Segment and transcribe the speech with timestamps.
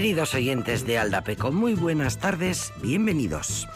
[0.00, 3.68] Queridos oyentes de Aldapeco, muy buenas tardes, bienvenidos.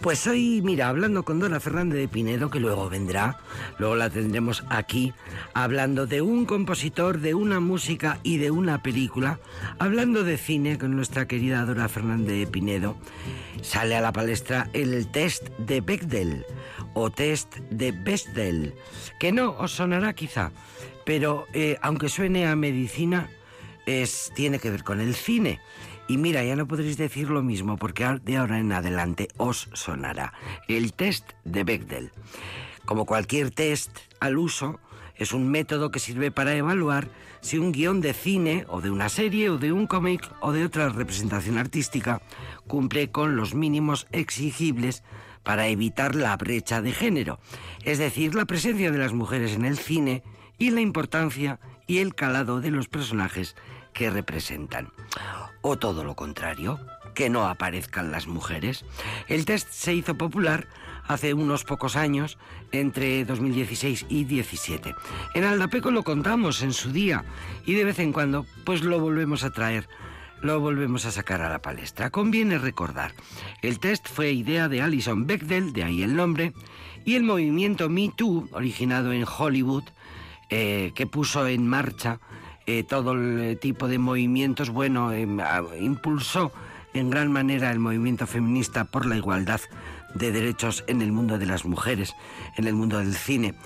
[0.00, 3.36] Pues hoy, mira, hablando con Dona Fernández de Pinedo, que luego vendrá,
[3.76, 5.12] luego la tendremos aquí,
[5.52, 9.38] hablando de un compositor, de una música y de una película,
[9.78, 12.96] hablando de cine con nuestra querida Dora Fernández de Pinedo,
[13.60, 16.46] sale a la palestra el test de Bechdel
[16.94, 18.72] o test de Bechdel,
[19.20, 20.52] que no os sonará quizá,
[21.04, 23.28] pero eh, aunque suene a medicina,
[23.86, 25.60] es, tiene que ver con el cine.
[26.06, 30.34] Y mira, ya no podréis decir lo mismo porque de ahora en adelante os sonará
[30.68, 32.12] el test de Bechdel.
[32.84, 34.80] Como cualquier test al uso,
[35.16, 37.08] es un método que sirve para evaluar
[37.40, 40.64] si un guion de cine o de una serie o de un cómic o de
[40.64, 42.20] otra representación artística
[42.66, 45.02] cumple con los mínimos exigibles
[45.42, 47.38] para evitar la brecha de género,
[47.84, 50.22] es decir, la presencia de las mujeres en el cine
[50.58, 53.56] y la importancia y el calado de los personajes
[53.92, 54.92] que representan.
[55.62, 56.80] O todo lo contrario,
[57.14, 58.84] que no aparezcan las mujeres.
[59.28, 60.66] El test se hizo popular
[61.06, 62.38] hace unos pocos años,
[62.72, 64.94] entre 2016 y 2017.
[65.34, 67.24] En Aldapeco lo contamos en su día
[67.64, 69.88] y de vez en cuando pues lo volvemos a traer,
[70.42, 72.10] lo volvemos a sacar a la palestra.
[72.10, 73.12] Conviene recordar,
[73.62, 76.52] el test fue idea de Alison Bechdel, de ahí el nombre,
[77.04, 79.84] y el movimiento Me Too, originado en Hollywood,
[80.56, 82.20] eh, que puso en marcha
[82.64, 85.40] eh, todo el tipo de movimientos, bueno, em,
[85.80, 86.52] impulsó
[86.92, 89.60] en gran manera el movimiento feminista por la igualdad
[90.14, 92.14] de derechos en el mundo de las mujeres,
[92.56, 93.56] en el mundo del cine.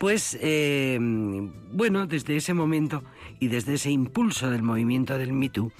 [0.00, 3.04] Pues em, bueno, desde ese momento
[3.40, 5.70] y desde ese impulso del movimiento del Me Too,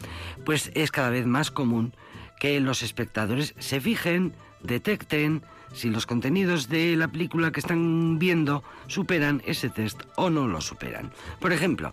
[0.44, 1.94] pues es cada vez más común
[2.38, 5.40] que los espectadores se fijen, detecten,
[5.72, 10.60] si los contenidos de la película que están viendo superan ese test o no lo
[10.60, 11.12] superan.
[11.40, 11.92] Por ejemplo,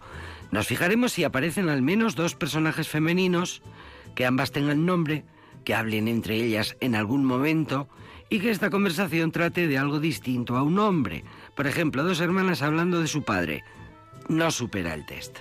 [0.51, 3.61] nos fijaremos si aparecen al menos dos personajes femeninos,
[4.15, 5.25] que ambas tengan nombre,
[5.63, 7.89] que hablen entre ellas en algún momento
[8.29, 11.23] y que esta conversación trate de algo distinto a un hombre.
[11.55, 13.63] Por ejemplo, dos hermanas hablando de su padre.
[14.29, 15.37] No supera el test.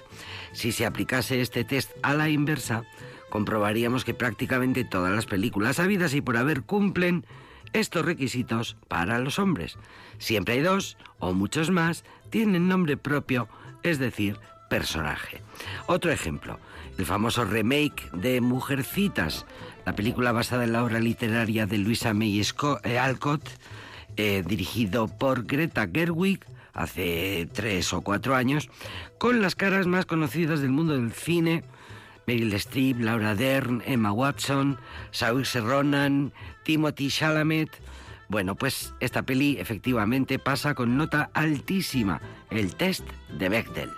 [0.53, 2.84] Si se aplicase este test a la inversa,
[3.31, 7.25] comprobaríamos que prácticamente todas las películas habidas y por haber cumplen
[7.72, 9.78] estos requisitos para los hombres.
[10.19, 13.48] Siempre hay dos o muchos más tienen nombre propio,
[13.82, 14.36] es decir,
[14.69, 15.41] personaje.
[15.86, 16.58] Otro ejemplo,
[16.98, 19.47] el famoso remake de Mujercitas,
[19.86, 23.48] la película basada en la obra literaria de Luisa May eh, Alcott,
[24.16, 28.69] eh, dirigido por Greta Gerwig hace tres o cuatro años,
[29.19, 31.62] con las caras más conocidas del mundo del cine,
[32.27, 34.79] Meryl Streep, Laura Dern, Emma Watson,
[35.11, 36.33] Saoirse Ronan,
[36.65, 37.71] Timothy Chalamet.
[38.29, 42.21] Bueno, pues esta peli efectivamente pasa con nota altísima,
[42.51, 43.07] el test
[43.39, 43.91] de Bechdel.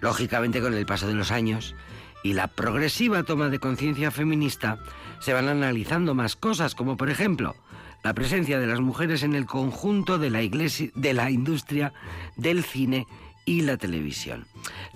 [0.00, 1.74] Lógicamente con el paso de los años
[2.22, 4.78] y la progresiva toma de conciencia feminista
[5.20, 7.54] se van analizando más cosas, como por ejemplo
[8.02, 11.92] la presencia de las mujeres en el conjunto de la, iglesia, de la industria
[12.36, 13.06] del cine
[13.46, 14.46] y la televisión.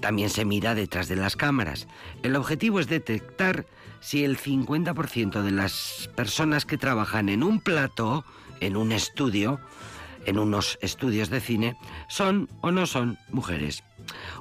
[0.01, 1.89] También se mira detrás de las cámaras.
[2.23, 3.65] El objetivo es detectar
[4.01, 8.25] si el 50% de las personas que trabajan en un plato,
[8.61, 9.61] en un estudio,
[10.27, 11.77] en unos estudios de cine,
[12.09, 13.83] son o no son mujeres.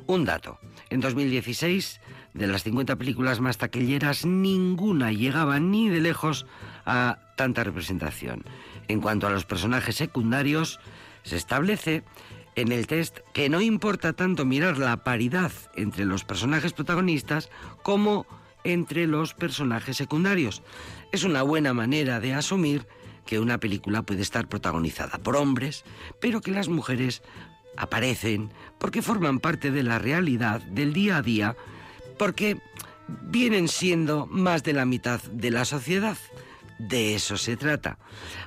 [0.07, 0.59] Un dato.
[0.89, 2.01] En 2016,
[2.33, 6.45] de las 50 películas más taquilleras, ninguna llegaba ni de lejos
[6.85, 8.43] a tanta representación.
[8.87, 10.79] En cuanto a los personajes secundarios,
[11.23, 12.03] se establece
[12.61, 17.49] en el test que no importa tanto mirar la paridad entre los personajes protagonistas
[17.83, 18.25] como
[18.63, 20.61] entre los personajes secundarios.
[21.11, 22.87] Es una buena manera de asumir
[23.25, 25.83] que una película puede estar protagonizada por hombres,
[26.19, 27.21] pero que las mujeres
[27.77, 31.55] aparecen porque forman parte de la realidad del día a día,
[32.17, 32.57] porque
[33.23, 36.17] vienen siendo más de la mitad de la sociedad.
[36.79, 37.99] De eso se trata.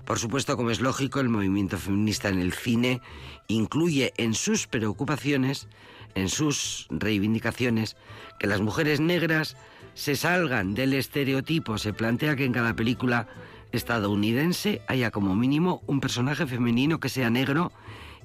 [0.07, 3.03] Por supuesto, como es lógico, el movimiento feminista en el cine
[3.47, 5.69] incluye en sus preocupaciones,
[6.15, 7.97] en sus reivindicaciones,
[8.39, 9.57] que las mujeres negras
[9.93, 11.77] se salgan del estereotipo.
[11.77, 13.29] Se plantea que en cada película
[13.71, 17.71] estadounidense haya como mínimo un personaje femenino que sea negro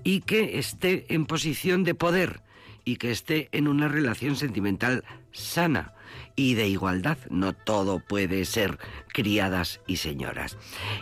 [0.05, 2.41] y que esté en posición de poder
[2.85, 5.03] y que esté en una relación sentimental
[5.33, 5.93] sana
[6.37, 7.17] y de igualdad.
[7.29, 8.79] No todo puede ser
[9.11, 10.57] criadas y señoras.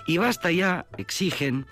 [0.07, 1.67] Y basta ya, exigen,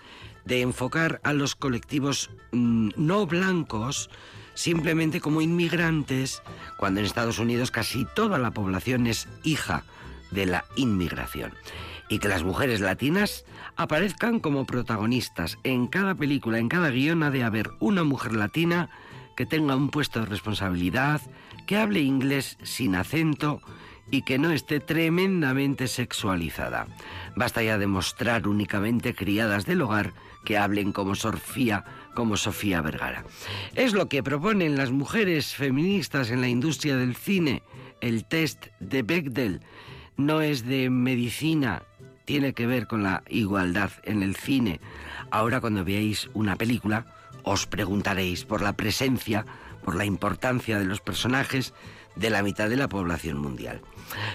[0.45, 4.11] de enfocar a los colectivos mm, no blancos
[4.53, 6.43] simplemente como inmigrantes,
[6.77, 9.83] cuando en Estados Unidos casi toda la población es hija
[10.29, 11.53] de la inmigración.
[12.09, 13.45] Y que las mujeres latinas
[13.75, 15.57] aparezcan como protagonistas.
[15.63, 18.89] En cada película, en cada guion ha de haber una mujer latina
[19.35, 21.21] que tenga un puesto de responsabilidad,
[21.65, 23.61] que hable inglés sin acento
[24.11, 26.87] y que no esté tremendamente sexualizada.
[27.35, 30.13] Basta ya demostrar únicamente criadas del hogar
[30.45, 33.25] que hablen como Sofía, como Sofía Vergara.
[33.75, 37.63] Es lo que proponen las mujeres feministas en la industria del cine.
[38.01, 39.61] El test de Bechdel
[40.17, 41.83] no es de medicina,
[42.25, 44.79] tiene que ver con la igualdad en el cine.
[45.31, 47.05] Ahora cuando veáis una película,
[47.43, 49.45] os preguntaréis por la presencia,
[49.83, 51.73] por la importancia de los personajes
[52.15, 53.81] de la mitad de la población mundial.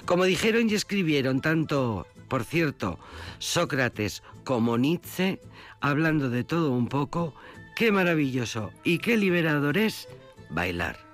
[0.05, 2.99] Como dijeron y escribieron tanto, por cierto,
[3.39, 5.41] Sócrates como Nietzsche,
[5.81, 7.35] hablando de todo un poco,
[7.77, 10.09] qué maravilloso y qué liberador es
[10.51, 11.08] bailar.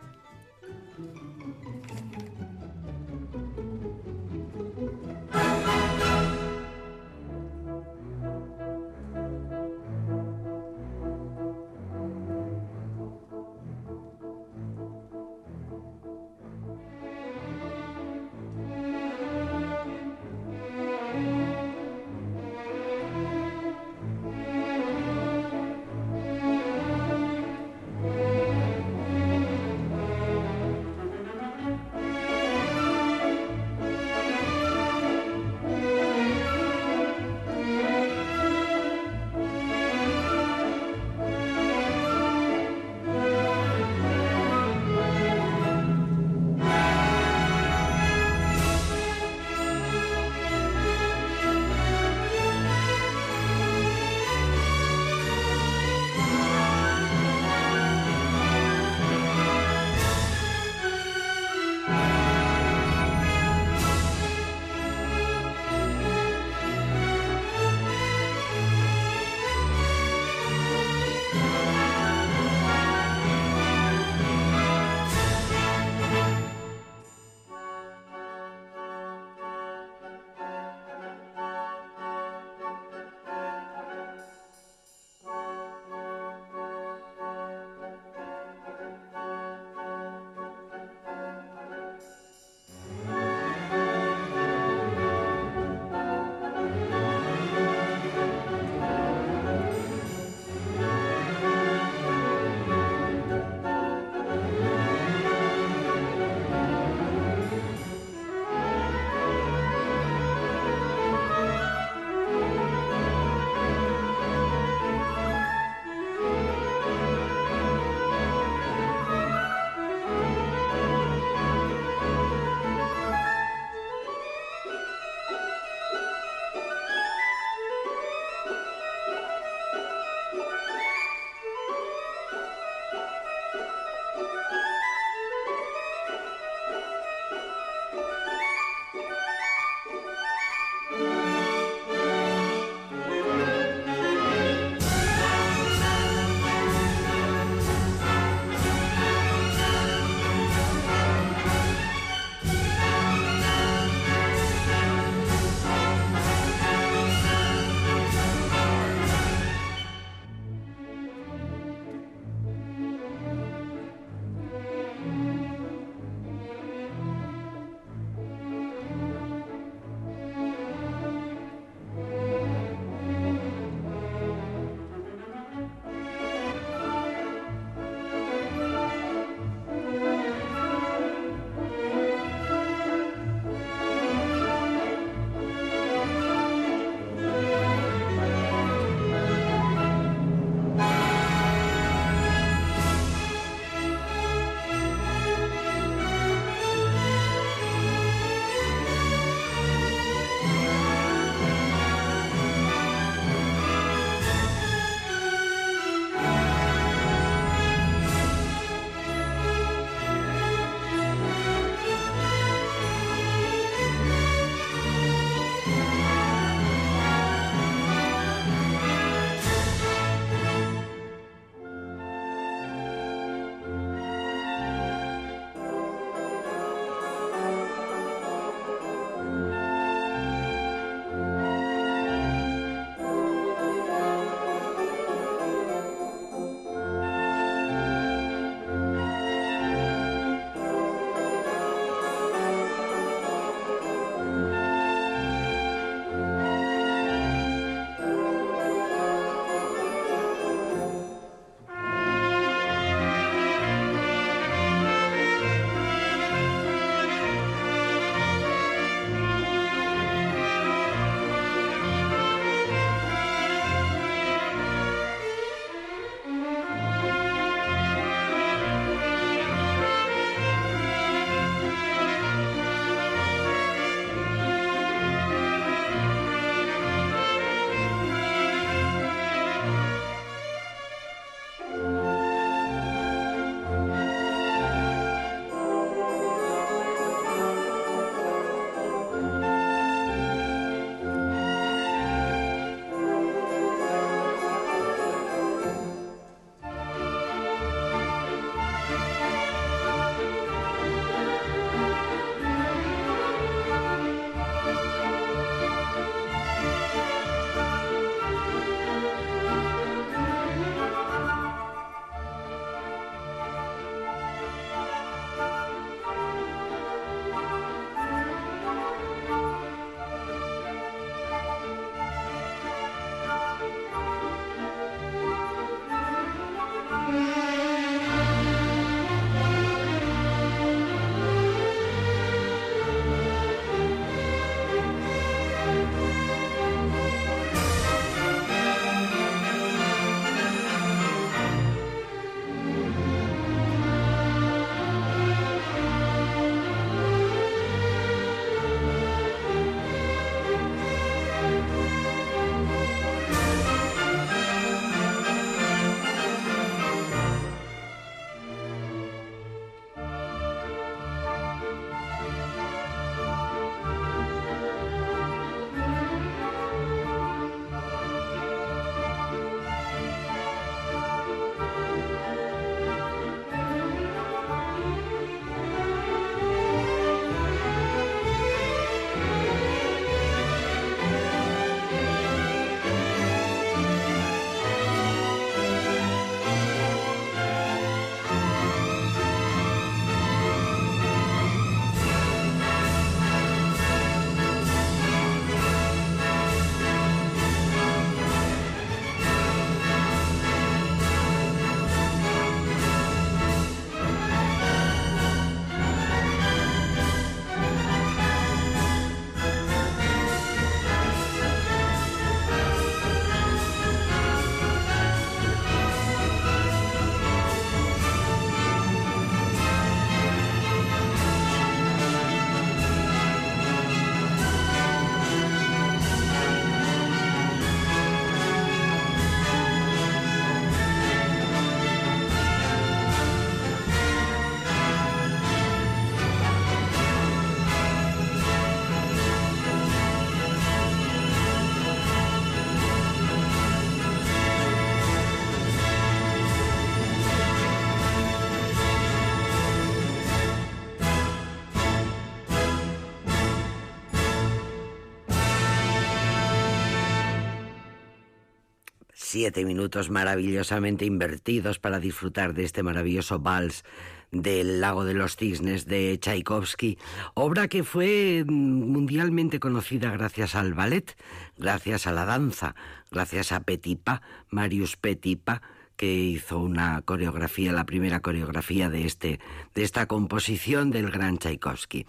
[459.34, 463.82] Siete minutos maravillosamente invertidos para disfrutar de este maravilloso vals
[464.31, 466.98] del Lago de los Cisnes de Tchaikovsky,
[467.34, 471.17] obra que fue mundialmente conocida gracias al ballet,
[471.58, 472.76] gracias a la danza,
[473.10, 475.62] gracias a Petipa, Marius Petipa,
[475.96, 479.41] que hizo una coreografía, la primera coreografía de, este,
[479.74, 482.06] de esta composición del gran Tchaikovsky.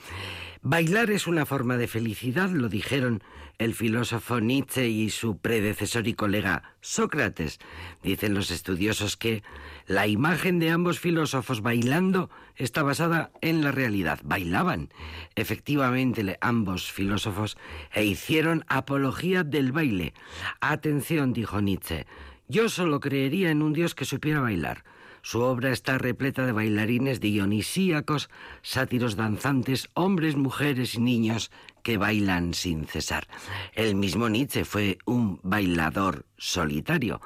[0.62, 3.22] Bailar es una forma de felicidad, lo dijeron
[3.58, 7.60] el filósofo Nietzsche y su predecesor y colega Sócrates.
[8.04, 9.44] Dicen los estudiosos que
[9.88, 14.20] la imagen de ambos filósofos bailando está basada en la realidad.
[14.24, 14.90] Bailaban
[15.36, 17.58] efectivamente ambos filósofos
[17.94, 20.14] e hicieron apología del baile.
[20.60, 22.06] Atención, dijo Nietzsche,
[22.48, 24.84] yo solo creería en un Dios que supiera bailar.
[25.22, 28.30] Su obra está repleta de bailarines dionisíacos,
[28.62, 31.50] sátiros danzantes, hombres, mujeres y niños
[31.82, 33.28] que bailan sin cesar.
[33.74, 37.22] El mismo Nietzsche fue un bailador solitario.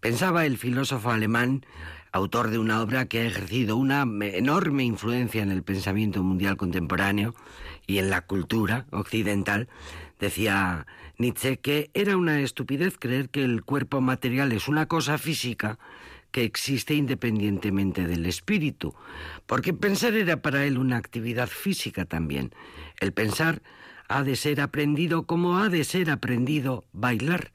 [0.00, 1.66] Pensaba el filósofo alemán,
[2.10, 7.34] autor de una obra que ha ejercido una enorme influencia en el pensamiento mundial contemporáneo
[7.86, 9.68] y en la cultura occidental,
[10.18, 10.86] decía
[11.18, 15.78] Nietzsche que era una estupidez creer que el cuerpo material es una cosa física
[16.32, 18.94] que existe independientemente del espíritu,
[19.46, 22.52] porque pensar era para él una actividad física también.
[22.98, 23.62] El pensar
[24.08, 27.52] ha de ser aprendido como ha de ser aprendido bailar,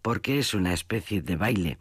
[0.00, 1.78] porque es una especie de baile.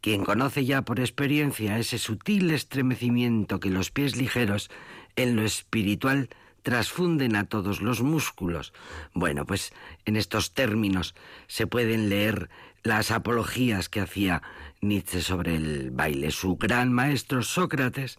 [0.00, 4.70] Quien conoce ya por experiencia ese sutil estremecimiento que los pies ligeros
[5.16, 6.28] en lo espiritual
[6.62, 8.72] trasfunden a todos los músculos.
[9.14, 9.72] Bueno, pues
[10.04, 11.14] en estos términos
[11.46, 12.48] se pueden leer
[12.82, 14.42] las apologías que hacía
[14.80, 16.30] Nietzsche sobre el baile.
[16.30, 18.18] Su gran maestro Sócrates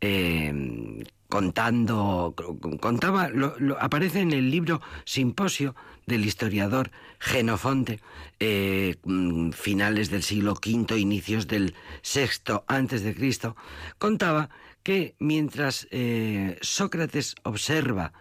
[0.00, 2.34] eh, contando,
[2.80, 3.30] contaba,
[3.80, 5.74] aparece en el libro Simposio
[6.04, 8.00] del historiador Genofonte,
[8.38, 13.56] eh, mm, finales del siglo V, inicios del VI antes de Cristo,
[13.98, 14.50] contaba
[14.82, 18.12] que mientras eh, Sócrates observa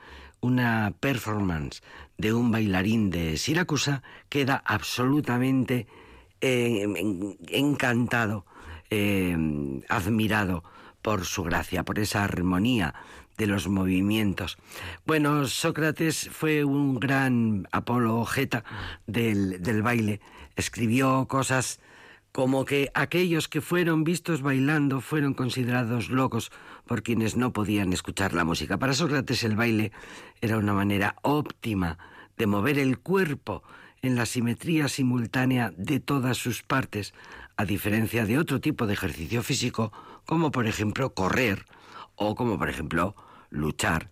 [0.42, 1.82] una performance
[2.18, 5.88] de un bailarín de Siracusa, queda absolutamente
[6.42, 6.88] eh,
[7.50, 8.46] encantado,
[8.90, 9.36] eh,
[9.90, 10.64] admirado
[11.02, 12.94] por su gracia, por esa armonía
[13.38, 14.58] de los movimientos.
[15.06, 18.64] Bueno, Sócrates fue un gran apologeta
[19.08, 20.22] del, del baile,
[20.56, 21.80] escribió cosas
[22.32, 26.52] como que aquellos que fueron vistos bailando fueron considerados locos
[26.86, 28.78] por quienes no podían escuchar la música.
[28.78, 29.92] Para Sócrates el baile
[30.40, 31.98] era una manera óptima
[32.38, 33.64] de mover el cuerpo
[34.02, 37.14] en la simetría simultánea de todas sus partes,
[37.58, 39.92] a diferencia de otro tipo de ejercicio físico,
[40.26, 41.66] como por ejemplo correr
[42.16, 43.16] o como por ejemplo
[43.50, 44.10] luchar.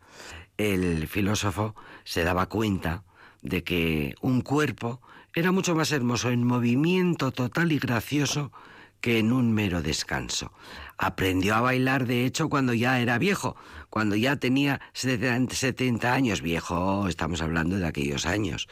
[0.58, 3.04] El filósofo se daba cuenta
[3.42, 5.02] de que un cuerpo
[5.34, 8.52] era mucho más hermoso en movimiento total y gracioso
[9.02, 10.52] que en un mero descanso.
[10.98, 13.56] Aprendió a bailar, de hecho, cuando ya era viejo,
[13.90, 18.68] cuando ya tenía 70 años, viejo, estamos hablando de aquellos años,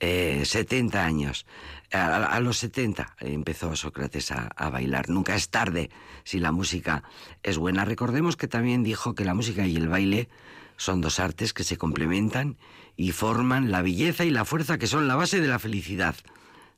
[0.00, 1.46] 70 eh, años.
[1.90, 5.08] A, los 70 empezó Sócrates a, a, bailar.
[5.08, 5.90] Nunca es tarde
[6.24, 7.04] si la música
[7.42, 7.84] es buena.
[7.84, 10.28] Recordemos que también dijo que la música y el baile
[10.76, 12.56] son dos artes que se complementan
[12.96, 16.14] y forman la belleza y la fuerza que son la base de la felicidad.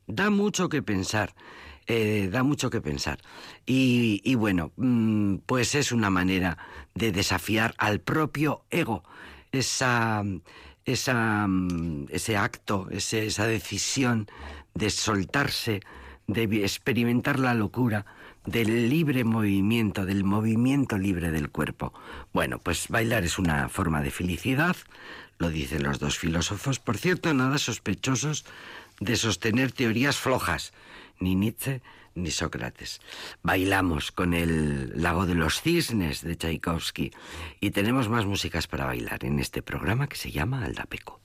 [0.07, 1.33] Da mucho que pensar,
[1.85, 3.19] eh, da mucho que pensar.
[3.65, 6.57] Y, bueno, mm, pues es una manera
[6.95, 9.03] de desafiar al propio ego,
[9.51, 10.23] esa,
[10.85, 14.27] esa, mm, ese acto, esa decisión
[14.73, 15.81] de soltarse,
[16.27, 18.05] de experimentar la locura,
[18.47, 21.93] del libre movimiento, del movimiento libre del cuerpo.
[22.33, 24.75] Bueno, pues bailar es una forma de felicidad,
[25.37, 28.45] lo dicen los dos filósofos, por cierto, nada sospechosos
[28.99, 30.73] de sostener teorías flojas,
[31.19, 31.81] ni Nietzsche
[32.15, 32.99] ni Sócrates.
[33.43, 37.11] Bailamos con el Lago de los Cisnes de Tchaikovsky
[37.59, 41.21] y tenemos más músicas para bailar en este programa que se llama Aldapeco.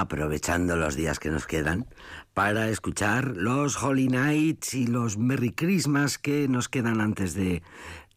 [0.00, 1.86] Aprovechando los días que nos quedan
[2.34, 7.62] para escuchar los Holy Nights y los Merry Christmas que nos quedan antes de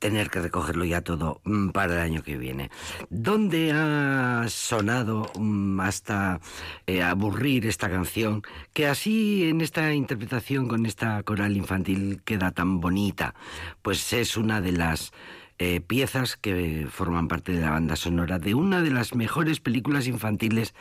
[0.02, 2.72] tener que recogerlo ya todo mm, para el año que viene.
[3.10, 6.42] ¿Dónde ha sonado mm, hasta
[6.88, 8.42] eh, aburrir esta canción?
[8.74, 13.36] Que así en esta interpretación con esta coral infantil queda tan bonita.
[13.84, 15.14] Pues es una de las
[15.64, 20.08] eh, piezas que forman parte de la banda sonora de una de las mejores películas
[20.08, 20.74] infantiles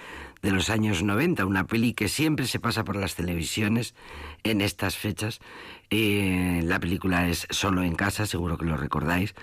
[0.43, 3.95] de los años 90, una peli que siempre se pasa por las televisiones
[4.43, 5.41] en estas fechas.
[5.91, 9.35] Eh, la película es Solo en casa, seguro que lo recordáis.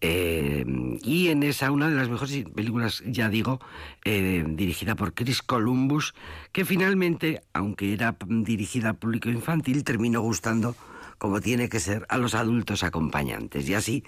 [0.00, 0.64] Eh,
[1.02, 3.60] y en esa, una de las mejores películas, ya digo,
[4.04, 6.14] dirigida por Chris Columbus,
[6.52, 10.76] que finalmente, aunque era dirigida a público infantil, terminó gustando
[11.24, 13.66] como tiene que ser a los adultos acompañantes.
[13.66, 14.04] Y así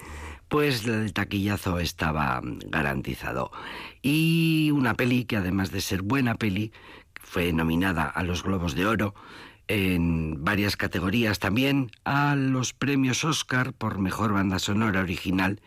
[0.49, 3.51] pues el taquillazo estaba garantizado.
[4.03, 6.73] Y una peli que además de ser buena peli,
[7.15, 9.15] fue nominada a los Globos de Oro
[9.67, 15.63] en varias categorías también a los premios Oscar por mejor banda sonora original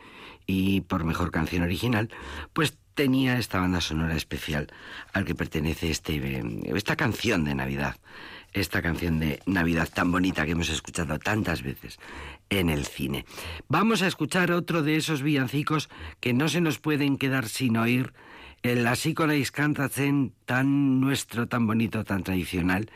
[0.45, 2.09] y por mejor canción original,
[2.53, 4.67] pues tenía esta banda sonora especial
[5.13, 6.43] al que pertenece este,
[6.75, 7.95] esta canción de Navidad
[8.53, 11.99] esta canción de Navidad tan bonita que hemos escuchado tantas veces
[12.49, 13.25] en el cine.
[13.67, 18.13] Vamos a escuchar otro de esos villancicos que no se nos pueden quedar sin oír,
[18.61, 22.89] el Así con cantatzen tan nuestro, tan bonito, tan tradicional,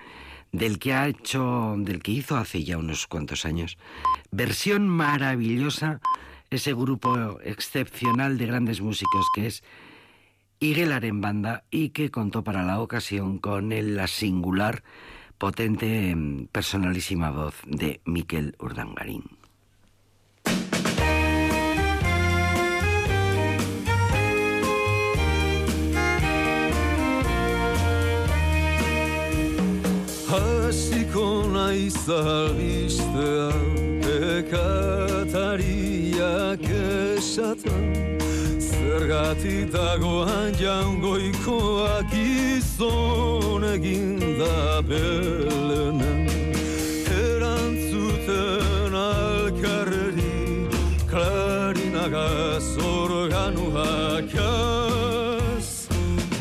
[0.52, 3.78] del que ha hecho, del que hizo hace ya unos cuantos años,
[4.32, 6.02] versión maravillosa,
[6.50, 9.64] ese grupo excepcional de grandes músicos que es
[10.60, 14.82] Iguelar en banda y que contó para la ocasión con el, la singular
[15.38, 19.24] potente, em, personalísima voz de Miquel Urdangarín.
[30.34, 33.52] Hasiko naiz albistea
[34.02, 35.54] Bekatariak
[37.18, 38.18] esaten
[38.94, 46.30] Zergatik dagoan jangoikoak izon egin da belenen.
[47.10, 50.70] Erantzuten alkarreri
[51.10, 55.90] klarinagaz organuak az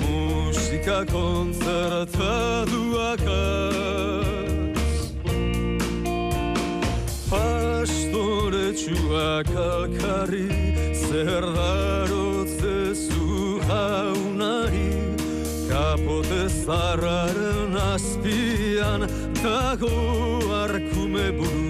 [0.03, 5.13] Musika kontzertatuak az
[7.31, 10.49] Pastoretsuak alkarri
[11.09, 11.45] zer
[15.93, 19.01] Zarraren azpian
[19.43, 19.91] dago
[20.65, 21.62] arkume buruzuri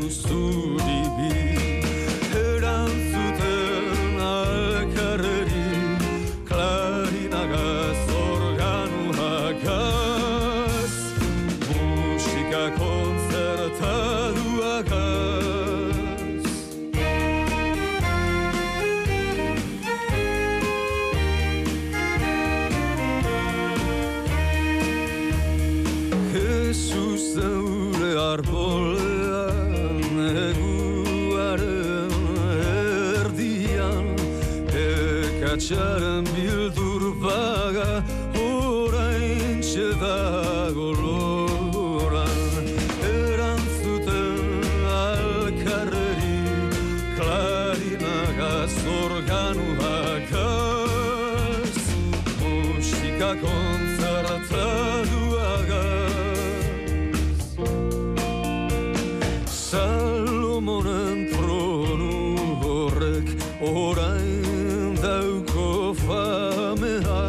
[63.62, 67.22] orain dauko famea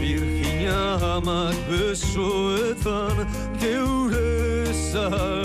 [0.00, 0.80] Virginia
[1.16, 3.16] amak besoetan
[3.60, 5.37] geure zara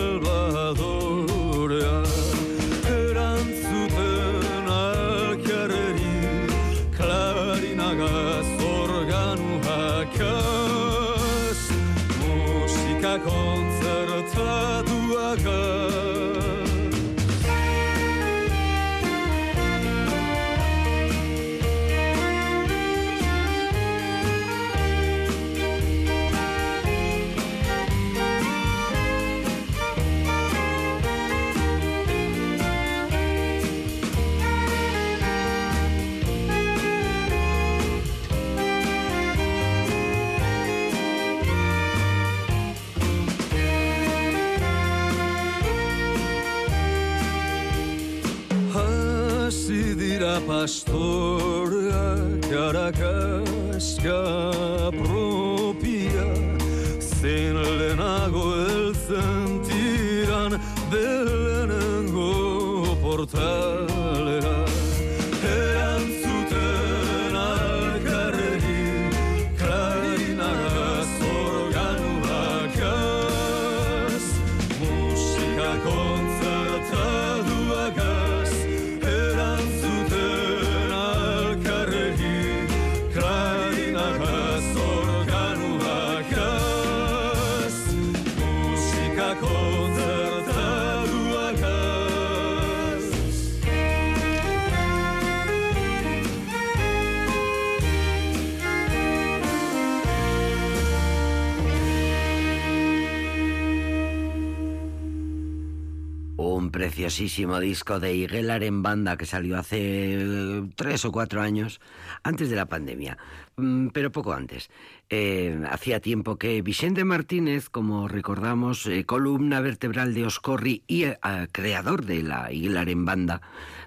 [106.93, 109.79] preciosísimo disco de Iguelar en banda que salió hace
[110.13, 111.81] eh, tres o cuatro años,
[112.21, 113.17] antes de la pandemia,
[113.55, 114.69] Mm, pero poco antes.
[115.09, 121.05] Eh, hacía tiempo que Vicente Martínez, como recordamos, eh, columna vertebral de Oscorri y
[121.51, 123.41] creador de la Iguelar en banda,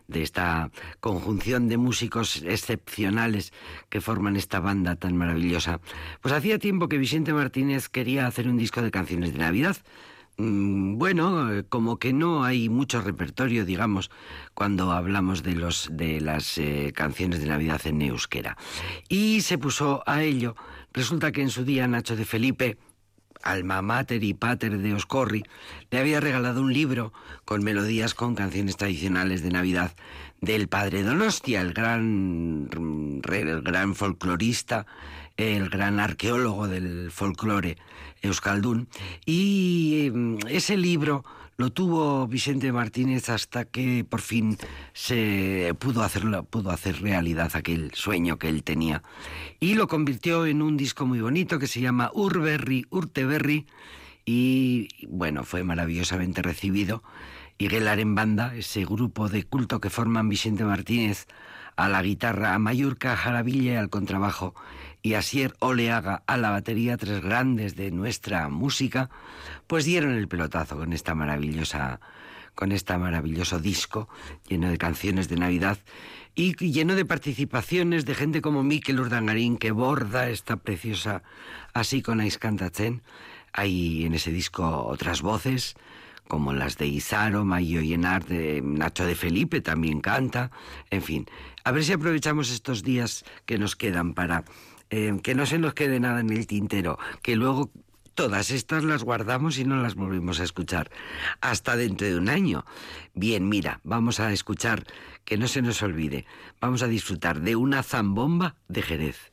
[0.06, 3.52] de esta conjunción de músicos excepcionales
[3.88, 5.80] que forman esta banda tan maravillosa,
[6.20, 9.76] pues hacía tiempo que Vicente Martínez quería hacer un disco de canciones de Navidad.
[10.38, 14.10] Mm, Bueno, eh, como que no hay mucho repertorio, digamos,
[14.54, 18.56] cuando hablamos de los de las eh, canciones de Navidad en euskera.
[19.08, 20.54] Y se puso a ello.
[20.92, 22.78] Resulta que en su día Nacho de Felipe,
[23.42, 25.44] alma mater y pater de Oscorri,
[25.90, 27.12] le había regalado un libro
[27.44, 29.94] con melodías con canciones tradicionales de Navidad
[30.40, 34.86] del padre Donostia, el gran, mm, el gran folclorista,
[35.36, 37.76] el gran arqueólogo del folclore
[38.26, 38.88] euskaldún.
[39.24, 41.24] Y mm, ese libro
[41.56, 44.58] lo tuvo Vicente Martínez hasta que por fin
[44.92, 49.02] se pudo hacerlo, pudo hacer realidad aquel sueño que él tenía.
[49.58, 53.66] Y lo convirtió en un disco muy bonito que se llama Urberri, Urteberri.
[54.26, 57.02] Y bueno, fue maravillosamente recibido.
[57.58, 61.26] Y en banda, ese grupo de culto que forman Vicente Martínez
[61.76, 64.54] a la guitarra, a Mayurca Jaraville al contrabajo
[65.06, 69.08] y Asier Oleaga a la batería, tres grandes de nuestra música,
[69.68, 72.00] pues dieron el pelotazo con esta maravillosa
[72.56, 74.08] con este maravilloso disco
[74.48, 75.78] lleno de canciones de Navidad
[76.34, 81.22] y lleno de participaciones de gente como Mikel Urdangarín que borda esta preciosa
[81.72, 83.02] así con Aiskantatzen.
[83.52, 85.76] Hay en ese disco otras voces
[86.26, 90.50] como las de Izaro, Mayo Llenar, de Nacho de Felipe también canta,
[90.90, 91.26] en fin.
[91.62, 94.44] A ver si aprovechamos estos días que nos quedan para
[94.90, 97.70] eh, que no se nos quede nada en el tintero, que luego
[98.14, 100.90] todas estas las guardamos y no las volvemos a escuchar
[101.40, 102.64] hasta dentro de un año.
[103.14, 104.84] Bien, mira, vamos a escuchar,
[105.24, 106.24] que no se nos olvide,
[106.60, 109.32] vamos a disfrutar de una zambomba de Jerez.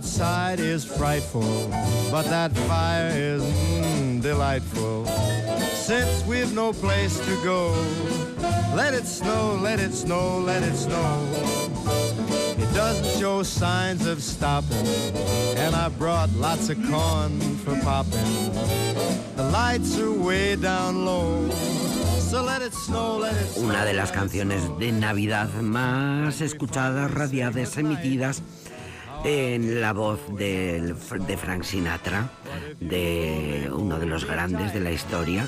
[0.00, 1.68] outside is frightful,
[2.10, 5.04] but that fire is mm, delightful.
[5.74, 7.68] Since we've no place to go,
[8.74, 11.28] let it snow, let it snow, let it snow.
[12.56, 14.86] It doesn't show signs of stopping,
[15.58, 18.52] and I brought lots of corn for popping.
[19.36, 21.50] The lights are way down low.
[23.58, 28.42] Una de las canciones de Navidad más escuchadas, radiadas, emitidas
[29.24, 30.94] en la voz del-
[31.26, 32.30] de Frank Sinatra,
[32.80, 35.46] de uno de los grandes de la historia.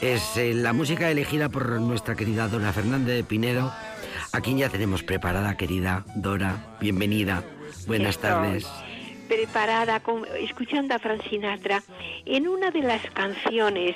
[0.00, 3.72] Es eh, la música elegida por nuestra querida Dora Fernández de Pinedo,
[4.32, 6.76] a quien ya tenemos preparada, querida Dora.
[6.80, 7.42] Bienvenida.
[7.86, 8.66] Buenas Estoy tardes.
[9.26, 11.82] Preparada, con- escuchando a Frank Sinatra,
[12.26, 13.94] en una de las canciones,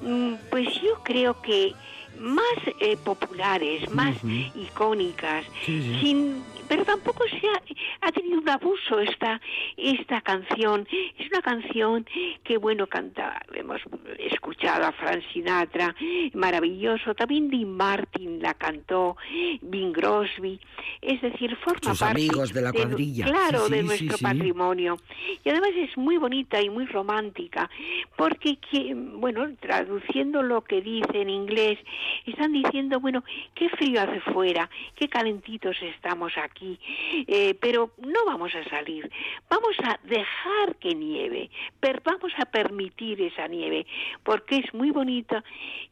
[0.00, 1.72] mm, pues yo creo que
[2.18, 2.42] más
[2.80, 4.16] eh, populares, más
[4.54, 9.40] icónicas, sin pero tampoco se ha, ha tenido un abuso esta
[9.76, 10.86] esta canción.
[11.18, 12.06] Es una canción
[12.42, 13.80] que bueno canta, hemos
[14.18, 15.94] escuchado a Frank Sinatra,
[16.32, 17.14] maravilloso.
[17.14, 19.16] También Dean Martin la cantó,
[19.62, 20.60] Bing Crosby.
[21.02, 23.26] Es decir, forma Sus parte amigos de la cuadrilla.
[23.26, 24.24] claro, Sí, de sí, nuestro sí.
[24.24, 24.96] patrimonio.
[25.44, 27.68] Y además es muy bonita y muy romántica,
[28.16, 31.78] porque, que, bueno, traduciendo lo que dice en inglés,
[32.26, 33.24] están diciendo, bueno,
[33.54, 36.78] qué frío hace fuera, qué calentitos estamos aquí,
[37.26, 39.10] eh, pero no vamos a salir,
[39.50, 41.50] vamos a dejar que nieve,
[41.80, 43.86] per- vamos a permitir esa nieve,
[44.22, 45.42] porque es muy bonita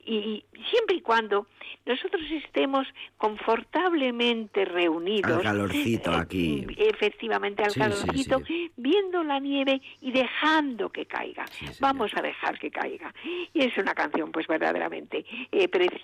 [0.05, 1.47] y siempre y cuando
[1.87, 2.87] nosotros estemos
[3.17, 5.31] confortablemente reunidos.
[5.39, 6.67] Al calorcito eh, aquí.
[6.77, 8.71] Efectivamente, al Sí, calorcito, sí.
[8.77, 11.45] viendo la nieve y dejando que caiga.
[11.81, 13.13] Vamos a dejar que caiga.
[13.53, 16.02] Y es una canción, pues verdaderamente eh, preciosa.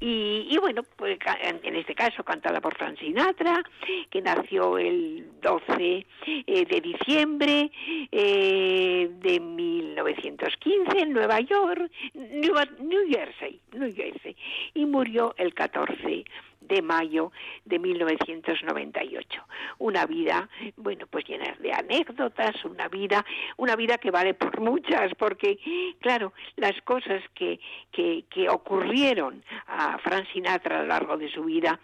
[0.00, 3.62] Y, y bueno, pues en, este caso cantada por Frank Sinatra,
[4.10, 7.70] que nació el 12 eh, de diciembre
[8.10, 14.36] eh, de 1915 en Nueva York, New Jersey, New Jersey,
[14.74, 16.24] y murió el 14
[16.68, 17.32] de mayo
[17.64, 19.42] de 1998.
[19.78, 23.24] Una vida, bueno, pues llena de anécdotas, una vida,
[23.56, 25.58] una vida que vale por muchas, porque,
[26.00, 27.60] claro, las cosas que,
[27.92, 31.78] que, que ocurrieron a Frank Sinatra a lo largo de su vida,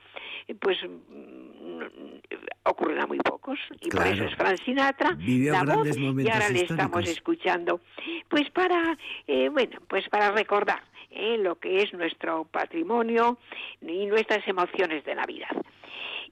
[0.60, 1.80] pues mm,
[2.64, 4.10] ocurren a muy pocos, y por Claro.
[4.14, 7.80] eso es Frank Sinatra, Vivió la voz, y ahora le estamos escuchando,
[8.28, 13.38] pues para, eh, bueno, pues para recordar lo que es nuestro patrimonio
[13.80, 15.56] y nuestras emociones de Navidad.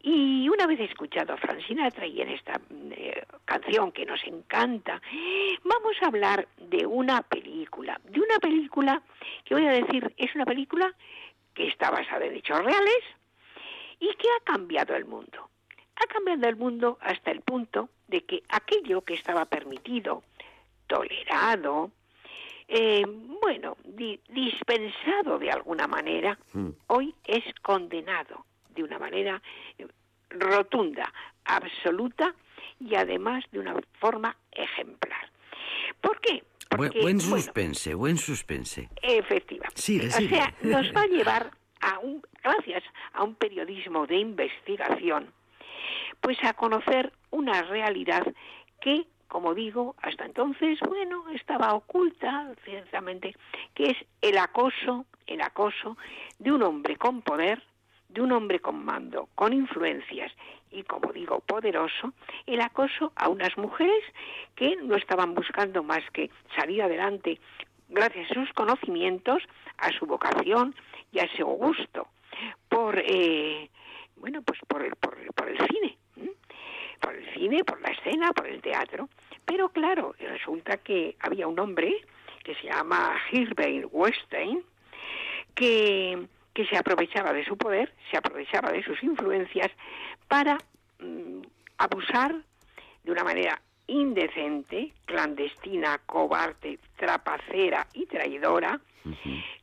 [0.01, 2.61] Y una vez escuchado a Frank Sinatra esta
[2.93, 5.03] eh, canción que nos encanta,
[5.65, 9.03] vamos a hablar de una película, de una película
[9.45, 10.95] que voy a decir es una película
[11.55, 13.03] que está basada en hechos reales
[13.99, 15.51] y que ha cambiado el mundo.
[15.97, 20.23] Ha cambiado el mundo hasta el punto de que aquello que estaba permitido,
[20.87, 21.91] tolerado,
[22.69, 23.03] eh,
[23.43, 26.69] bueno, di- dispensado de alguna manera, Mm.
[26.89, 28.45] hoy es condenado
[28.75, 29.41] de una manera
[29.79, 29.87] eh,
[30.31, 31.13] rotunda,
[31.45, 32.35] absoluta
[32.79, 35.31] y además de una forma ejemplar.
[36.01, 36.45] ¿Por qué?
[36.69, 38.89] Porque, buen bueno, suspense, buen suspense.
[39.03, 39.81] Efectivamente.
[39.81, 41.51] Sigue, o sea, nos va a llevar
[41.81, 45.33] a un, gracias a un periodismo de investigación,
[46.21, 48.27] pues a conocer una realidad
[48.83, 53.37] que como digo, hasta entonces, bueno, estaba oculta, ciertamente,
[53.75, 55.97] que es el acoso, el acoso
[56.39, 57.63] de un hombre con poder,
[58.09, 60.33] de un hombre con mando, con influencias
[60.71, 62.13] y, como digo, poderoso,
[62.47, 64.03] el acoso a unas mujeres
[64.55, 67.39] que no estaban buscando más que salir adelante
[67.89, 69.43] gracias a sus conocimientos,
[69.77, 70.75] a su vocación
[71.13, 72.09] y a su gusto
[72.69, 73.71] por, eh,
[74.17, 75.99] bueno, pues por el, por, por el cine,
[77.01, 79.09] por el cine, por la escena, por el teatro.
[79.45, 81.95] Pero claro, resulta que había un hombre
[82.45, 84.63] que se llama Hilbert Weinstein,
[85.55, 89.71] que, que se aprovechaba de su poder, se aprovechaba de sus influencias
[90.29, 90.59] para
[90.99, 91.41] mm,
[91.79, 92.37] abusar
[93.05, 98.81] de una manera indecente, clandestina, cobarde, trapacera y traidora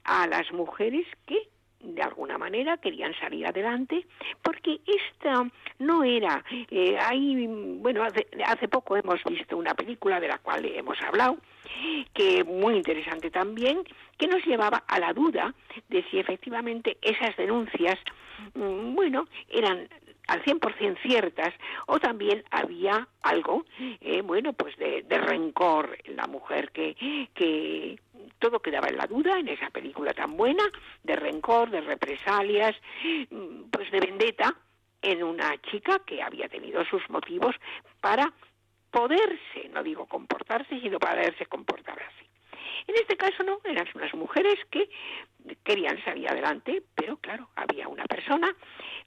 [0.03, 1.47] a las mujeres que
[1.85, 4.05] de alguna manera querían salir adelante
[4.41, 5.47] porque esta
[5.79, 10.65] no era eh, hay bueno hace, hace, poco hemos visto una película de la cual
[10.65, 11.37] hemos hablado
[12.13, 13.83] que muy interesante también
[14.17, 15.53] que nos llevaba a la duda
[15.89, 17.99] de si efectivamente esas denuncias
[18.53, 19.87] mm, bueno eran
[20.27, 21.53] al 100% ciertas
[21.87, 26.95] o también había algo, eh, bueno, pues de, rencor en la mujer que,
[27.33, 27.99] que
[28.39, 30.63] todo quedaba en la duda en esa película tan buena,
[31.03, 32.75] de rencor, de represalias,
[33.29, 34.55] mm, pues de vendetta
[35.01, 37.55] en una chica que había tenido sus motivos
[38.01, 38.33] para
[38.91, 42.25] poderse, no digo comportarse, sino para poderse comportar así.
[42.87, 44.89] En este caso no, eran unas mujeres que
[45.63, 48.55] querían salir adelante, pero claro, había una persona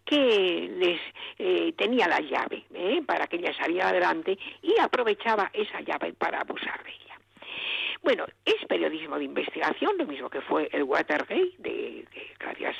[0.04, 1.00] que les
[1.38, 3.02] eh, tenía la llave ¿eh?
[3.06, 7.18] para que ella saliera adelante y aprovechaba esa llave para abusar de ella.
[8.02, 12.06] Bueno, es periodismo de investigación, lo mismo que fue el Watergate, de,
[12.38, 12.76] gracias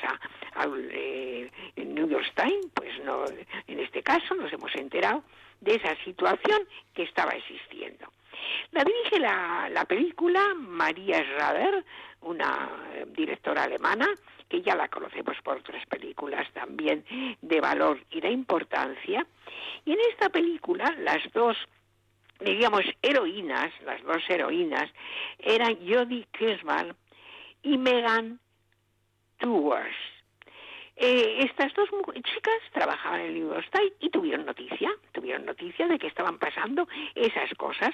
[0.55, 3.25] a, eh, New York Times, pues no,
[3.67, 5.23] en este caso nos hemos enterado
[5.61, 6.61] de esa situación
[6.93, 7.78] que estaba existiendo.
[8.71, 11.83] La dirige la, la película María Schrader,
[12.21, 14.07] una eh, directora alemana,
[14.47, 17.05] que ya la conocemos por otras películas también
[17.41, 19.25] de valor y de importancia.
[19.85, 21.57] Y en esta película las dos
[22.39, 24.89] diríamos heroínas, las dos heroínas,
[25.37, 26.95] eran Jodie Kirschman
[27.61, 28.39] y Megan
[29.37, 29.95] Tours.
[31.01, 36.07] Eh, estas dos chicas trabajaban en el Times y tuvieron noticia, tuvieron noticia de que
[36.07, 37.91] estaban pasando esas cosas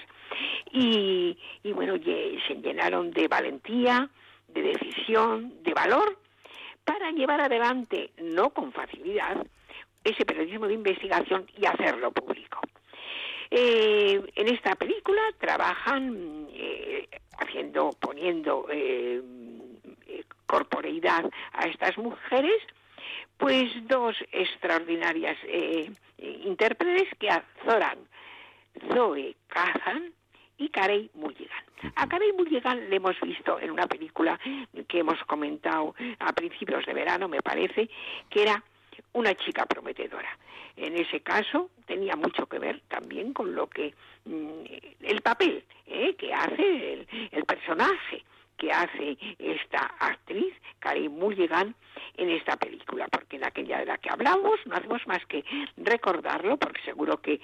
[0.71, 4.09] y, y bueno, se llenaron de valentía,
[4.47, 6.17] de decisión, de valor
[6.83, 9.45] para llevar adelante, no con facilidad,
[10.03, 12.61] ese periodismo de investigación y hacerlo público.
[13.51, 19.21] Eh, en esta película trabajan eh, haciendo, poniendo eh,
[20.47, 22.61] corporeidad a estas mujeres
[23.37, 27.99] pues dos extraordinarias eh, intérpretes que azoran
[28.93, 30.13] Zoe Kazan
[30.57, 31.63] y Carey Mulligan.
[31.95, 34.39] A Carey Mulligan le hemos visto en una película
[34.87, 37.89] que hemos comentado a principios de verano, me parece,
[38.29, 38.63] que era
[39.13, 40.37] una chica prometedora.
[40.77, 43.93] En ese caso tenía mucho que ver también con lo que
[44.25, 44.63] mm,
[45.01, 48.23] el papel eh, que hace el, el personaje
[48.57, 51.75] que hace esta actriz, Carey Mulligan,
[52.17, 55.43] en esta película, porque en aquella de la que hablamos no hacemos más que
[55.77, 57.39] recordarlo, porque seguro que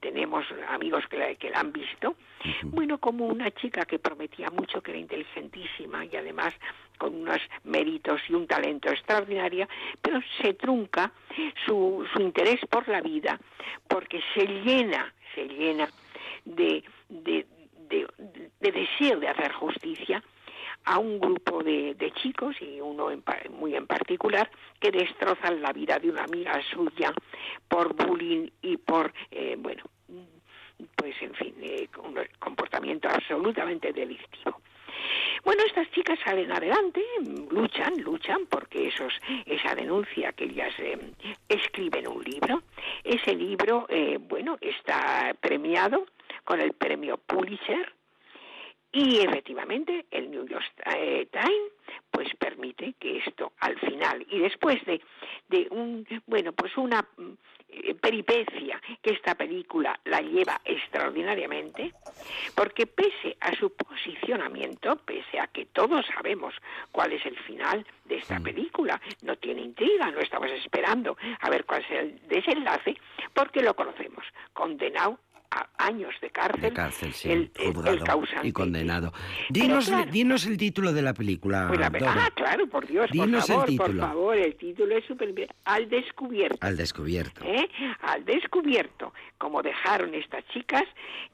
[0.00, 2.16] tenemos amigos que la, que la han visto,
[2.64, 6.54] bueno, como una chica que prometía mucho, que era inteligentísima y además
[6.98, 9.66] con unos méritos y un talento extraordinario,
[10.00, 11.12] pero se trunca
[11.66, 13.38] su, su interés por la vida,
[13.88, 15.88] porque se llena, se llena
[16.44, 17.46] de, de,
[17.88, 18.06] de,
[18.60, 20.22] de deseo de hacer justicia,
[20.84, 23.08] a un grupo de, de chicos y uno
[23.50, 27.12] muy en particular que destrozan la vida de una amiga suya
[27.68, 29.84] por bullying y por eh, bueno
[30.96, 34.60] pues en fin eh, un comportamiento absolutamente delictivo.
[35.44, 37.02] Bueno, estas chicas salen adelante,
[37.50, 39.12] luchan, luchan, porque esos,
[39.46, 40.98] esa denuncia que ellas eh,
[41.48, 42.62] escriben un libro,
[43.02, 46.06] ese libro, eh, bueno, está premiado
[46.44, 47.92] con el premio Pulitzer,
[48.92, 51.72] y efectivamente el New York eh, Times
[52.10, 55.00] pues permite que esto al final y después de,
[55.48, 57.04] de un bueno pues una
[57.68, 61.94] eh, peripecia que esta película la lleva extraordinariamente
[62.54, 66.54] porque pese a su posicionamiento pese a que todos sabemos
[66.92, 71.64] cuál es el final de esta película no tiene intriga no estamos esperando a ver
[71.64, 72.96] cuál es el desenlace
[73.32, 75.18] porque lo conocemos condenado
[75.78, 76.72] años de cárcel,
[77.24, 77.50] el,
[78.42, 79.12] y condenado.
[79.48, 81.66] Dinos, dinos, el título de la película.
[81.68, 84.00] Pues ah, claro, por Dios, dinos por favor, el título.
[84.00, 86.58] por favor, el título es súper Al descubierto.
[86.60, 87.44] Al descubierto.
[87.44, 87.68] ¿Eh?
[88.00, 90.84] Al descubierto, como dejaron estas chicas,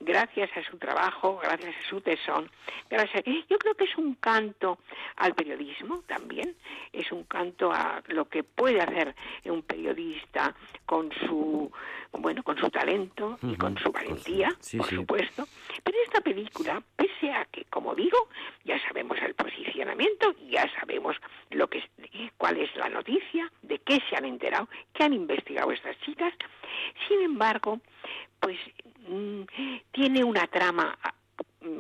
[0.01, 2.51] gracias a su trabajo, gracias a su tesón,
[2.89, 3.23] gracias.
[3.49, 4.79] Yo creo que es un canto
[5.17, 6.55] al periodismo también,
[6.93, 9.15] es un canto a lo que puede hacer
[9.45, 10.55] un periodista
[10.87, 11.71] con su
[12.13, 14.08] bueno, con su talento y con su valentía,
[14.77, 15.47] por supuesto.
[15.83, 18.29] Pero esta película, pese a que, como digo,
[18.65, 21.17] ya sabemos el posicionamiento, ya sabemos
[21.51, 21.83] lo que
[22.37, 26.33] cuál es la noticia, de qué se han enterado, qué han investigado estas chicas,
[27.07, 27.81] sin embargo,
[28.41, 28.59] pues
[29.09, 29.43] mm,
[29.93, 30.99] tiene una trama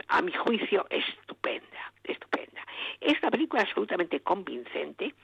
[0.09, 2.63] a mi juicio estupenda, estupenda.
[3.01, 5.15] Es una película absolutamente convincente,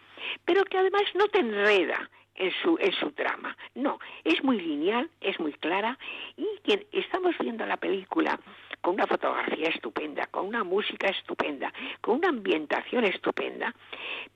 [0.44, 3.56] pero que además no te enreda en su, en su trama.
[3.74, 5.98] No, es muy lineal, es muy clara
[6.36, 8.38] y quien estamos viendo la película
[8.80, 13.74] con una fotografía estupenda, con una música estupenda, con una ambientación estupenda,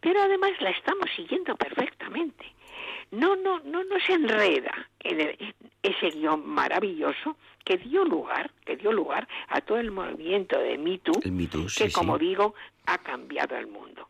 [0.00, 2.46] pero además la estamos siguiendo perfectamente.
[3.10, 5.36] No, no, no nos enreda en
[5.82, 10.98] ese guion maravilloso que dio lugar, que dio lugar a todo el movimiento de Me
[10.98, 12.54] que como digo,
[12.86, 14.08] ha cambiado el mundo.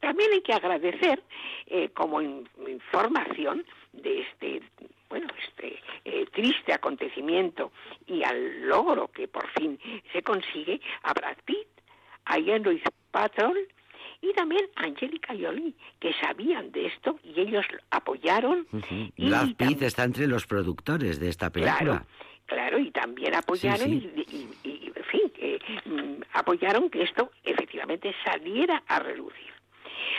[0.00, 1.22] También hay que agradecer
[1.66, 4.62] eh, como información de este
[5.08, 7.72] bueno este eh, triste acontecimiento
[8.06, 9.78] y al logro que por fin
[10.12, 11.68] se consigue a Brad Pitt,
[12.24, 12.64] a Ian
[13.10, 13.56] Patrol
[14.20, 18.66] y también a Angélica Jolie, que sabían de esto y ellos apoyaron.
[19.16, 21.78] y Brad Pitt está entre los productores de esta película.
[21.78, 22.06] Claro,
[22.46, 25.32] claro y también apoyaron Y, en fin,
[25.84, 29.55] mm, apoyaron que esto efectivamente saliera a relucir.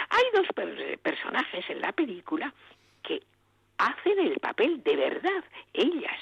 [0.10, 0.48] Hay dos
[1.02, 2.54] personajes en la película
[3.04, 3.22] que
[3.78, 5.44] hacen el papel de verdad.
[5.74, 6.18] Ellas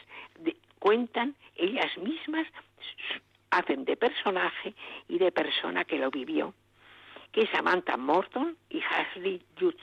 [0.79, 2.47] cuentan, ellas mismas
[3.51, 4.73] hacen de personaje
[5.07, 6.53] y de persona que lo vivió,
[7.31, 9.81] que es Samantha Morton y Ashley Jutz.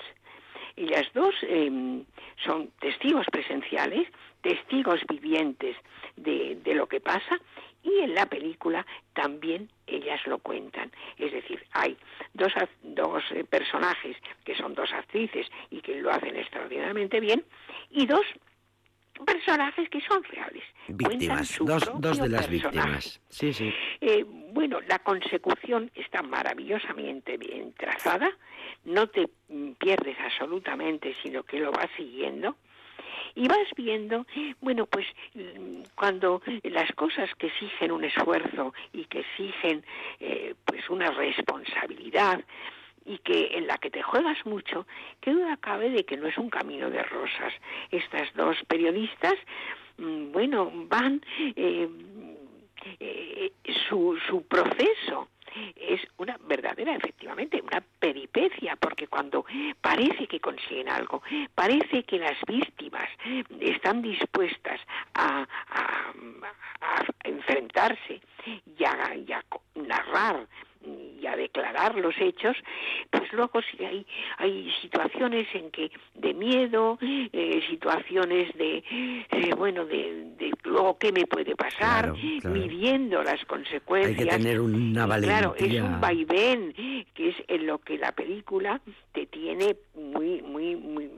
[0.76, 2.04] Ellas dos em,
[2.44, 4.08] son testigos presenciales,
[4.40, 5.76] testigos vivientes
[6.16, 7.40] de lo que pasa
[7.82, 10.90] y en la película también ellas lo cuentan.
[11.18, 11.96] Es decir, hay
[12.34, 12.52] dos,
[12.82, 17.44] dos eh, personajes que son dos actrices y que lo hacen extraordinariamente bien
[17.90, 18.24] y dos
[19.24, 20.64] personajes que son reales.
[20.88, 23.20] Víctimas, dos, dos, de las víctimas.
[23.28, 23.72] Sí, sí.
[24.00, 28.30] Eh, bueno, la consecución está maravillosamente bien trazada,
[28.84, 29.28] no te
[29.78, 32.56] pierdes absolutamente, sino que lo vas siguiendo
[33.34, 34.26] y vas viendo,
[34.60, 35.06] bueno, pues
[35.94, 39.84] cuando las cosas que exigen un esfuerzo y que exigen
[40.20, 42.44] eh, pues una responsabilidad
[43.04, 44.86] y que en la que te juegas mucho,
[45.20, 47.52] qué duda cabe de que no es un camino de rosas.
[47.90, 49.34] Estas dos periodistas,
[49.98, 51.20] mm, bueno, van
[51.56, 51.88] eh,
[53.00, 53.52] eh,
[53.88, 55.28] su, su proceso
[55.76, 59.44] es una verdadera, efectivamente, una peripecia, porque cuando
[59.80, 61.22] parece que consiguen algo,
[61.54, 63.08] parece que las víctimas
[63.60, 64.80] están dispuestas
[65.14, 66.12] a, a,
[67.24, 69.44] enfrentarse y a, y a
[69.74, 70.46] narrar
[70.84, 72.56] y a declarar los hechos,
[73.10, 74.06] pues luego sí hay,
[74.38, 78.78] hay situaciones en que de miedo, eh, situaciones de,
[79.30, 82.12] eh, bueno, de, de, luego qué me puede pasar,
[82.44, 84.18] midiendo las consecuencias.
[84.18, 85.38] Hay que tener una valentía.
[85.38, 86.74] Claro, es un vaivén,
[87.14, 88.80] que es en lo que la película
[89.12, 91.10] te tiene muy, muy, muy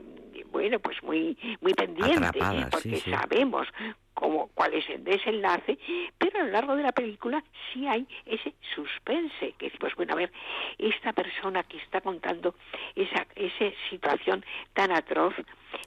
[0.43, 2.39] bueno, pues muy muy pendiente,
[2.71, 3.67] porque sabemos
[4.13, 5.77] cómo, cuál es el desenlace,
[6.17, 10.17] pero a lo largo de la película sí hay ese suspense, que pues bueno, a
[10.17, 10.31] ver,
[10.77, 12.55] esta persona que está contando
[12.95, 15.33] esa, esa situación tan atroz,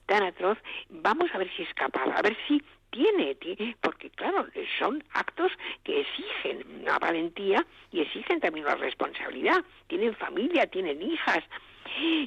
[0.06, 3.36] tan atroz, vamos a ver si es capaz, a ver si tiene,
[3.80, 4.46] porque claro,
[4.78, 5.52] son actos
[5.84, 9.62] que exigen una valentía y exigen también una responsabilidad.
[9.86, 11.44] Tienen familia, tienen hijas.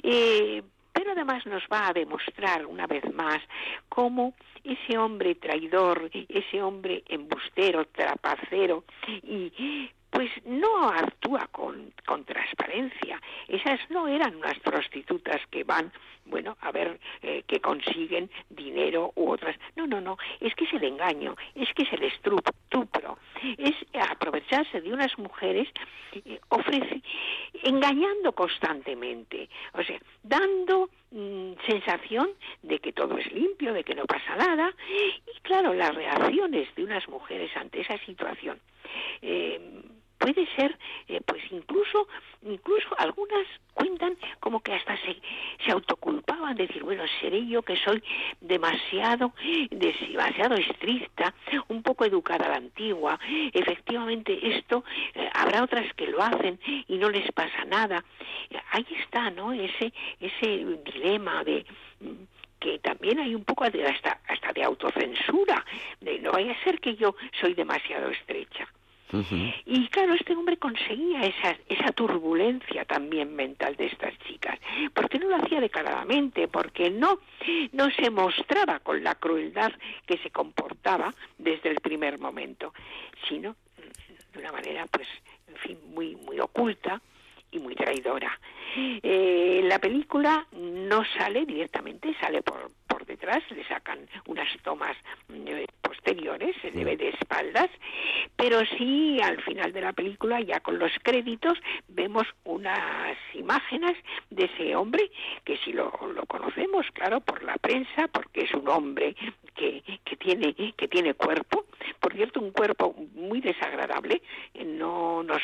[0.02, 0.62] Eh,
[1.02, 3.42] pero además nos va a demostrar una vez más
[3.88, 13.20] cómo ese hombre traidor, ese hombre embustero, trapacero y pues no actúa con, con, transparencia.
[13.48, 15.90] Esas no eran unas prostitutas que van,
[16.32, 19.54] bueno, a ver eh, que consiguen dinero u otras.
[19.76, 20.16] No, no, no.
[20.40, 23.18] Es que es el engaño, es que es el estupro,
[23.58, 23.74] es
[24.10, 25.68] aprovecharse de unas mujeres,
[26.24, 26.40] eh,
[27.64, 32.30] engañando constantemente, o sea, dando mm, sensación
[32.62, 34.72] de que todo es limpio, de que no pasa nada.
[35.36, 38.58] Y claro, las reacciones de unas mujeres ante esa situación.
[39.20, 39.60] Eh,
[40.22, 42.06] puede ser, eh, pues incluso,
[42.42, 45.16] incluso algunas cuentan como que hasta se,
[45.64, 48.02] se autoculpaban, decir, bueno, seré yo que soy
[48.40, 49.32] demasiado,
[49.70, 51.34] demasiado estricta,
[51.68, 53.18] un poco educada a la antigua,
[53.52, 58.04] efectivamente esto, eh, habrá otras que lo hacen y no les pasa nada.
[58.70, 59.52] ahí está, ¿no?
[59.52, 61.66] Ese, ese dilema de
[62.60, 65.64] que también hay un poco de hasta, hasta de autocensura,
[66.00, 68.68] de no vaya a ser que yo soy demasiado estrecha.
[69.66, 74.58] Y claro, este hombre conseguía esa, esa turbulencia también mental de estas chicas,
[74.94, 77.18] porque no lo hacía declaradamente, porque no,
[77.72, 79.72] no se mostraba con la crueldad
[80.06, 82.72] que se comportaba desde el primer momento,
[83.28, 83.54] sino
[84.32, 85.06] de una manera, pues,
[85.48, 87.00] en fin, muy, muy oculta
[87.50, 88.38] y muy traidora.
[88.74, 94.96] Eh, la película no sale directamente, sale por, por detrás, le sacan unas tomas
[95.30, 97.70] eh, posteriores, se le ve de espaldas,
[98.36, 101.58] pero sí al final de la película, ya con los créditos,
[101.88, 103.96] vemos unas imágenes
[104.30, 105.10] de ese hombre,
[105.44, 109.14] que si lo, lo conocemos, claro, por la prensa, porque es un hombre
[109.54, 111.66] que, que, tiene, que tiene cuerpo,
[112.00, 114.22] por cierto, un cuerpo muy desagradable,
[114.54, 115.42] eh, no nos,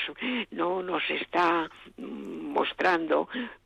[0.50, 2.52] no nos está mm,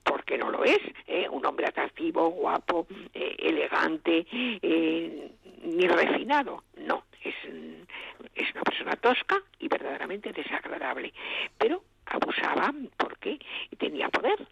[0.03, 1.29] porque no lo es, ¿eh?
[1.29, 5.31] un hombre atractivo, guapo, eh, elegante, eh,
[5.63, 7.35] ni refinado, no, es,
[8.35, 11.13] es una persona tosca y verdaderamente desagradable,
[11.59, 13.39] pero abusaba porque
[13.79, 14.47] tenía poder,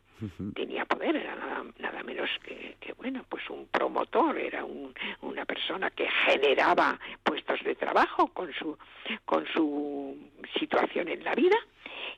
[0.54, 5.44] tenía poder, era nada, nada menos que, que, bueno, pues un promotor, era un, una
[5.44, 8.76] persona que generaba puestos de trabajo con su,
[9.24, 10.16] con su
[10.58, 11.56] situación en la vida.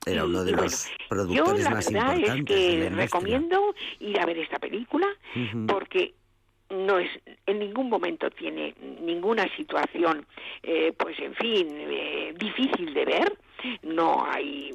[0.07, 2.55] Era uno de y, los bueno, productores yo la más verdad importantes es de que
[2.55, 3.05] la industria.
[3.05, 5.07] recomiendo ir a ver esta película
[5.67, 6.15] porque
[6.71, 7.11] no es
[7.47, 10.27] en ningún momento tiene ninguna situación
[10.63, 13.39] eh, pues en fin eh, difícil de ver.
[13.83, 14.73] No hay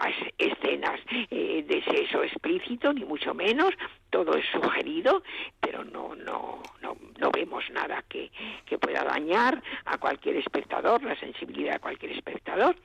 [0.00, 3.72] as- escenas eh, de sexo explícito ni mucho menos.
[4.10, 5.22] Todo es sugerido
[5.60, 8.30] pero no no no, no vemos nada que,
[8.66, 12.76] que pueda dañar a cualquier espectador la sensibilidad de cualquier espectador.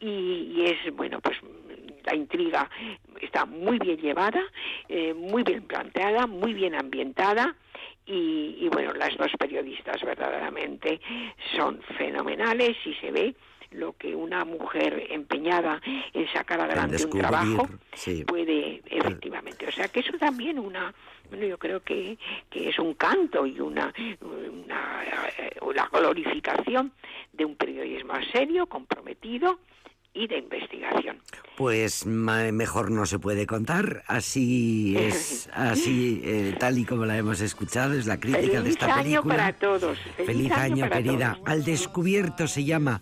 [0.00, 1.38] Y, y es bueno pues
[2.04, 2.68] la intriga
[3.20, 4.42] está muy bien llevada
[4.88, 7.54] eh, muy bien planteada muy bien ambientada.
[8.04, 11.00] Y, y, bueno las dos periodistas verdaderamente
[11.56, 13.34] son fenomenales y se ve
[13.74, 15.80] lo que una mujer empeñada
[16.12, 18.24] en sacar adelante un trabajo sí.
[18.24, 20.92] puede efectivamente o sea que eso también una
[21.30, 22.18] bueno yo creo que,
[22.50, 25.02] que es un canto y una, una
[25.38, 26.92] eh, la glorificación
[27.32, 29.58] de un periodismo serio comprometido
[30.14, 31.16] y de investigación
[31.56, 37.40] Pues mejor no se puede contar, así es, así eh, tal y como la hemos
[37.40, 39.34] escuchado, es la crítica de feliz esta año película.
[39.36, 41.34] para todos Feliz, año, para querida.
[41.34, 41.48] todos.
[41.48, 43.00] Al descubierto se llama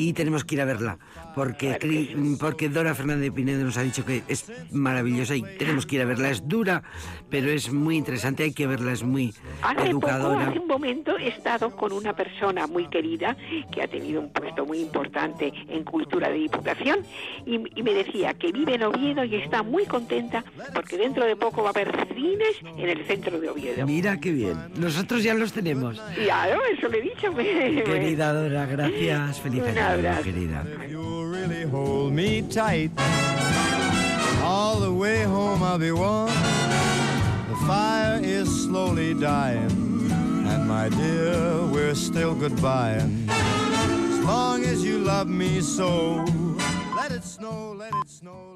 [0.00, 0.98] y tenemos que ir a verla
[1.34, 6.02] porque porque Dora Fernández Pinedo nos ha dicho que es maravillosa y tenemos que ir
[6.02, 6.30] a verla.
[6.30, 6.82] Es dura,
[7.28, 8.42] pero es muy interesante.
[8.44, 10.48] Hay que verla, es muy Hace poco, educadora.
[10.48, 13.36] hace un momento, he estado con una persona muy querida
[13.72, 17.00] que ha tenido un puesto muy importante en cultura de diputación
[17.46, 21.36] y, y me decía que vive en Oviedo y está muy contenta porque dentro de
[21.36, 23.86] poco va a haber cines en el centro de Oviedo.
[23.86, 24.56] Mira qué bien.
[24.76, 26.00] Nosotros ya los tenemos.
[26.14, 27.34] Claro, eso le he dicho.
[27.84, 29.40] Querida Dora, gracias.
[29.40, 30.64] Feliz año, querida.
[31.30, 32.90] Really hold me tight,
[34.42, 36.26] all the way home I'll be warm.
[36.26, 43.28] The fire is slowly dying, and my dear, we're still goodbying.
[43.28, 46.24] As long as you love me so,
[46.96, 48.49] let it snow, let it snow.